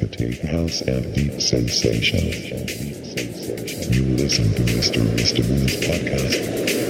[0.00, 2.24] Fatigue House and Deep Sensation.
[3.92, 5.04] You listen to Mr.
[5.16, 5.46] Mr.
[5.46, 6.89] Moon's podcast.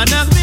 [0.00, 0.39] Anak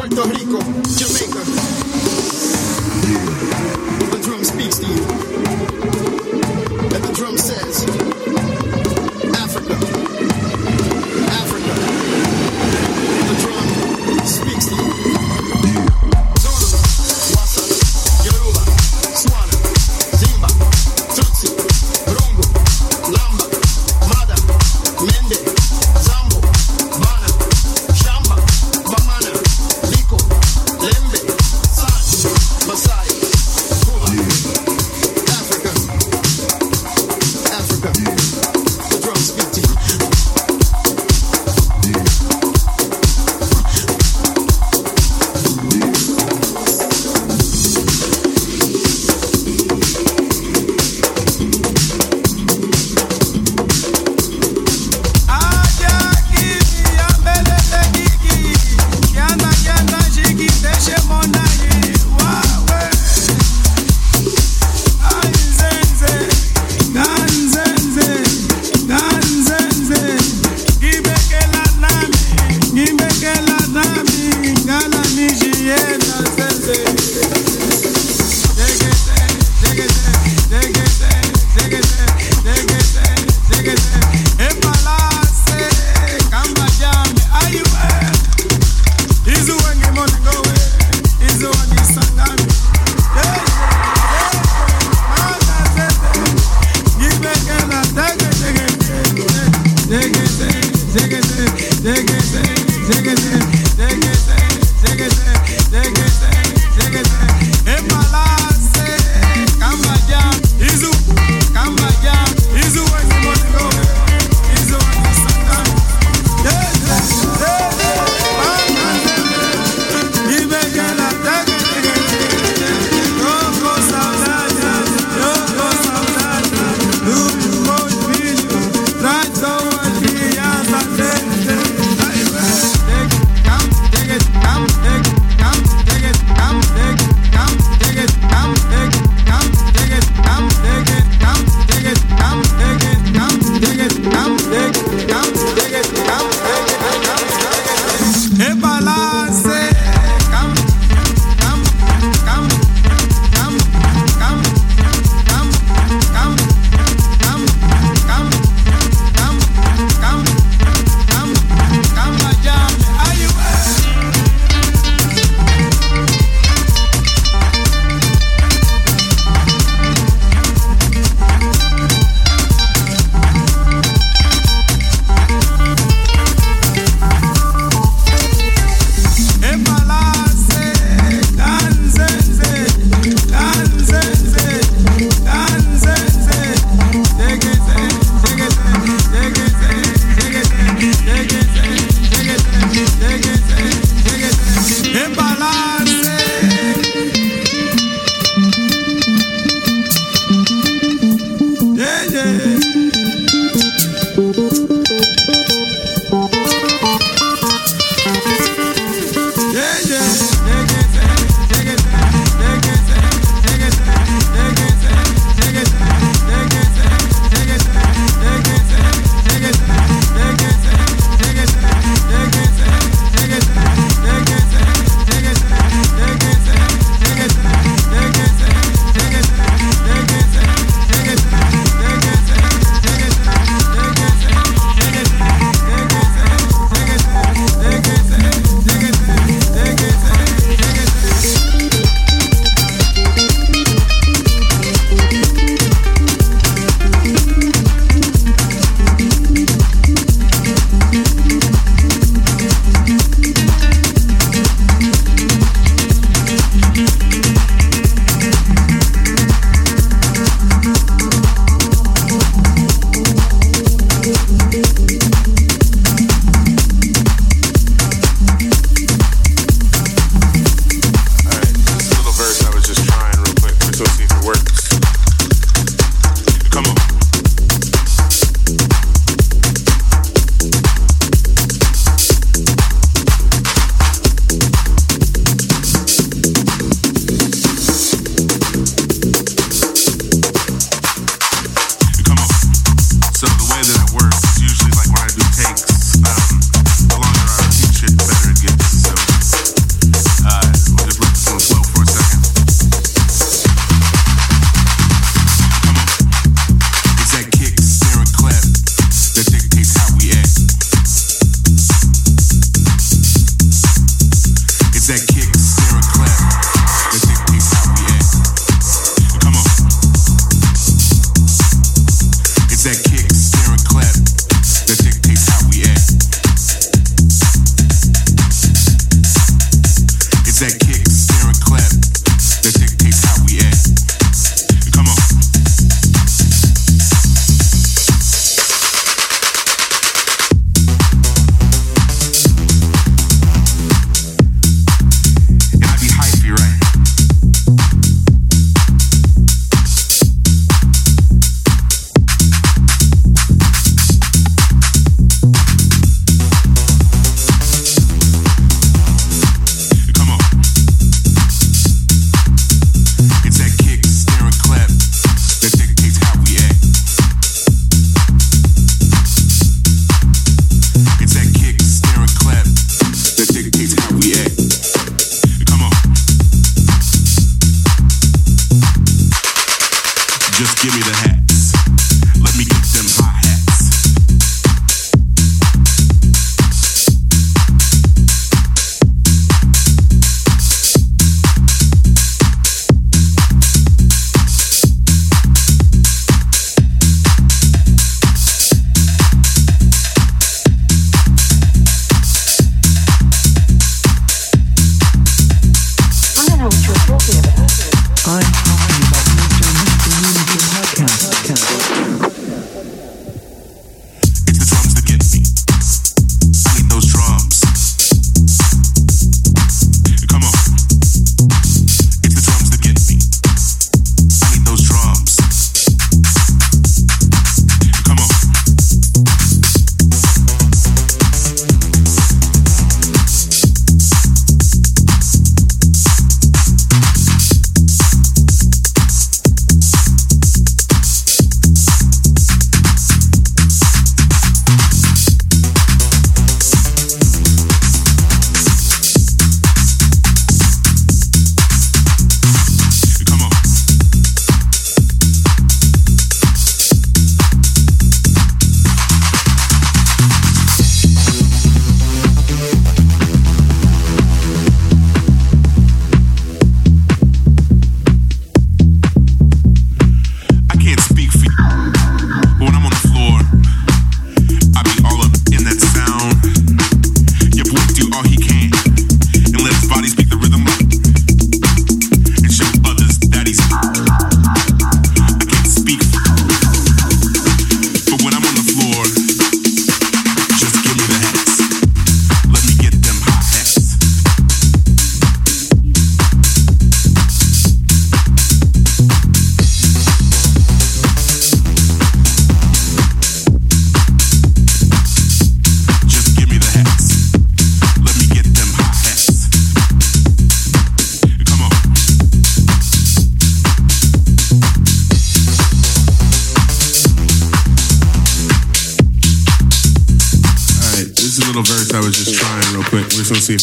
[0.00, 0.58] Puerto Rico,
[0.96, 1.69] Jamaica.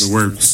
[0.10, 0.47] We're just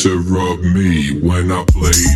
[0.00, 2.09] to rub me when I play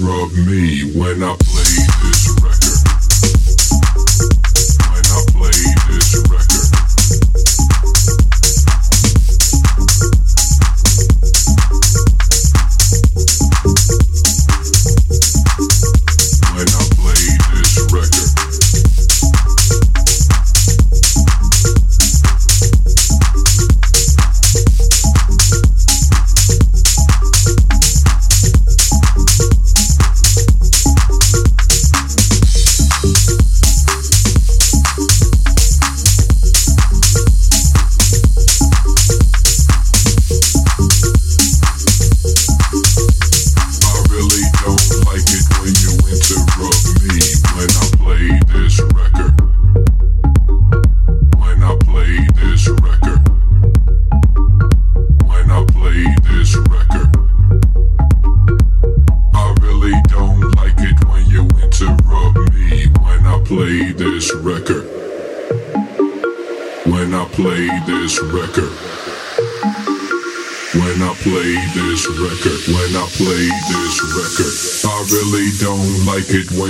[0.00, 0.49] rub me.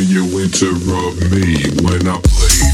[0.03, 2.70] you interrupt me when I play.